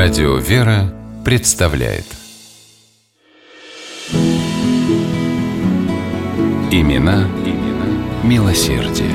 [0.00, 2.04] Радио «Вера» представляет
[6.70, 9.10] Имена, имена милосердие.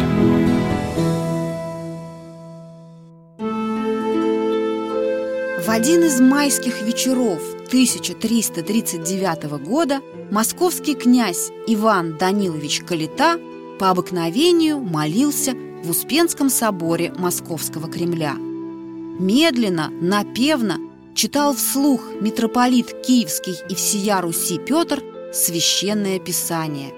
[5.62, 13.40] В один из майских вечеров 1339 года московский князь Иван Данилович Калита
[13.80, 18.36] по обыкновению молился в Успенском соборе Московского Кремля.
[19.20, 20.80] Медленно, напевно
[21.14, 26.94] читал вслух митрополит Киевский и всея Руси Петр священное писание.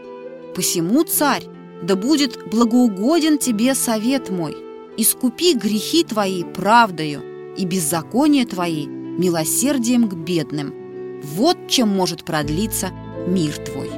[0.56, 1.44] «Посему, царь,
[1.82, 4.56] да будет благоугоден тебе совет мой,
[4.98, 7.22] искупи грехи твои правдою
[7.58, 11.22] и беззаконие твои милосердием к бедным.
[11.22, 12.92] Вот чем может продлиться
[13.28, 13.90] мир твой».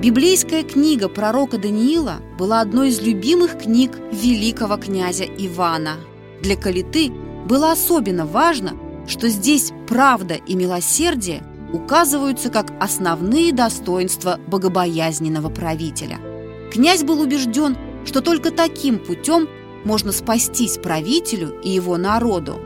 [0.00, 5.96] Библейская книга пророка Даниила была одной из любимых книг великого князя Ивана.
[6.42, 7.10] Для Калиты
[7.48, 8.72] было особенно важно,
[9.06, 16.18] что здесь правда и милосердие указываются как основные достоинства богобоязненного правителя.
[16.72, 19.48] Князь был убежден, что только таким путем
[19.84, 22.60] можно спастись правителю и его народу,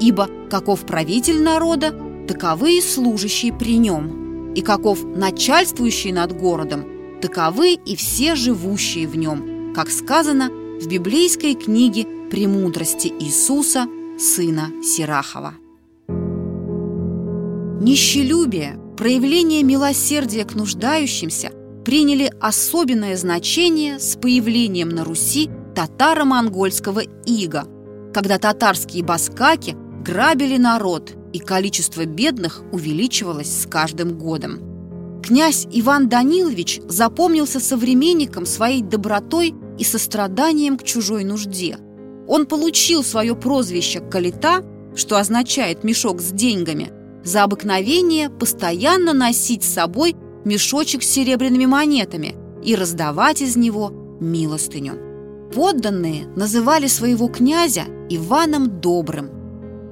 [0.00, 1.94] ибо каков правитель народа,
[2.28, 4.18] таковы и служащие при нем–
[4.54, 6.84] и каков начальствующий над городом,
[7.20, 13.86] таковы и все живущие в нем, как сказано в библейской книге «Премудрости Иисуса,
[14.16, 15.54] сына Сирахова».
[17.80, 21.50] Нищелюбие, проявление милосердия к нуждающимся
[21.84, 27.66] приняли особенное значение с появлением на Руси татаро-монгольского ига,
[28.14, 35.20] когда татарские баскаки грабили народ и количество бедных увеличивалось с каждым годом.
[35.24, 41.78] Князь Иван Данилович запомнился современником своей добротой и состраданием к чужой нужде.
[42.30, 44.64] Он получил свое прозвище «Калита»,
[44.96, 46.90] что означает «мешок с деньгами»,
[47.22, 55.50] за обыкновение постоянно носить с собой мешочек с серебряными монетами и раздавать из него милостыню.
[55.54, 59.30] Подданные называли своего князя Иваном Добрым–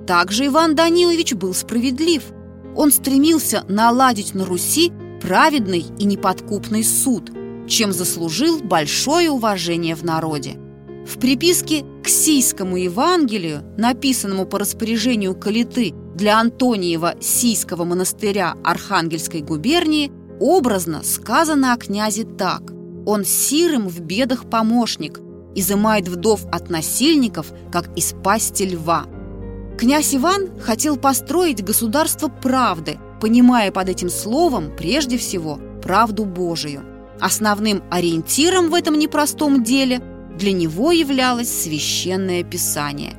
[0.08, 2.22] также Иван Данилович был справедлив.
[2.74, 7.30] Он стремился наладить на Руси праведный и неподкупный суд,
[7.68, 10.56] чем заслужил большое уважение в народе.
[11.08, 20.12] В приписке к Сийскому Евангелию, написанному по распоряжению Калиты для Антониева Сийского монастыря Архангельской губернии,
[20.38, 22.62] образно сказано о князе так.
[23.06, 25.20] Он сирым в бедах помощник,
[25.54, 29.06] изымает вдов от насильников, как из пасти льва–
[29.78, 36.82] Князь Иван хотел построить государство правды, понимая под этим словом прежде всего правду Божию.
[37.20, 40.02] Основным ориентиром в этом непростом деле
[40.38, 43.16] для него являлось священное писание.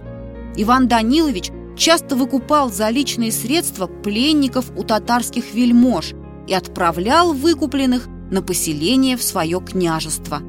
[0.55, 6.13] Иван Данилович часто выкупал за личные средства пленников у татарских вельмож
[6.47, 10.41] и отправлял выкупленных на поселение в свое княжество.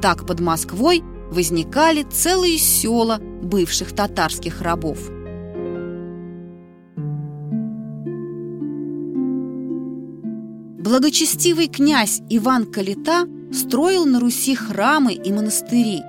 [0.00, 4.98] Так под Москвой возникали целые села бывших татарских рабов–
[10.92, 16.02] Благочестивый князь Иван Калита строил на Руси храмы и монастыри.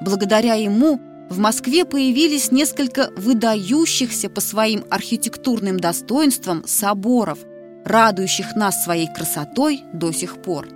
[0.00, 7.38] Благодаря ему в Москве появились несколько выдающихся по своим архитектурным достоинствам соборов,
[7.84, 10.68] радующих нас своей красотой до сих пор.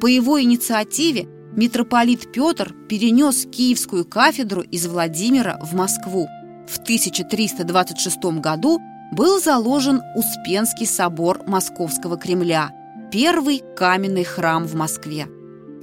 [0.00, 1.26] По его инициативе
[1.56, 6.28] митрополит Петр перенес Киевскую кафедру из Владимира в Москву.
[6.68, 8.80] В 1326 году
[9.12, 12.72] был заложен Успенский собор Московского Кремля–
[13.12, 15.28] первый каменный храм в Москве.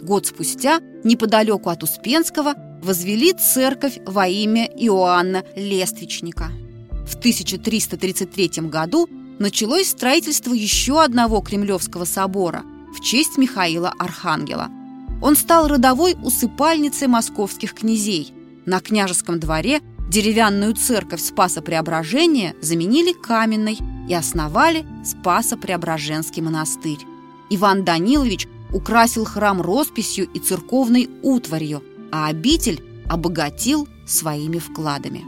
[0.01, 6.51] Год спустя, неподалеку от Успенского, возвели церковь во имя Иоанна Лествичника.
[7.07, 9.07] В 1333 году
[9.39, 12.63] началось строительство еще одного Кремлевского собора
[12.95, 14.69] в честь Михаила Архангела.
[15.21, 18.33] Он стал родовой усыпальницей московских князей.
[18.65, 23.77] На княжеском дворе деревянную церковь Спаса Преображения заменили каменной
[24.09, 26.99] и основали Спасо-Преображенский монастырь.
[27.49, 35.23] Иван Данилович украсил храм росписью и церковной утварью, а обитель обогатил своими вкладами.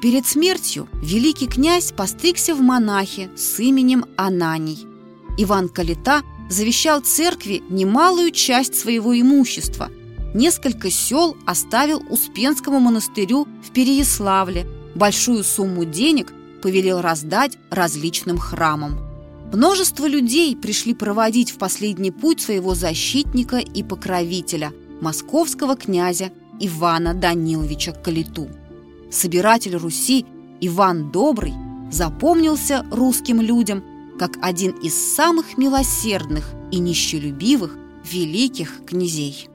[0.00, 4.86] Перед смертью великий князь постригся в монахи с именем Ананий.
[5.36, 9.90] Иван Калита завещал церкви немалую часть своего имущества.
[10.34, 14.66] Несколько сел оставил Успенскому монастырю в Переяславле.
[14.94, 16.32] Большую сумму денег
[16.62, 18.98] повелел раздать различным храмам.
[19.52, 26.30] Множество людей пришли проводить в последний путь своего защитника и покровителя, московского князя
[26.60, 28.48] Ивана Даниловича Калиту.
[29.10, 30.26] Собиратель Руси
[30.60, 31.54] Иван Добрый
[31.90, 33.82] запомнился русским людям
[34.18, 37.76] как один из самых милосердных и нищелюбивых
[38.10, 39.48] великих князей.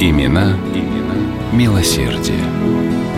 [0.00, 3.09] Имена, имена милосердия.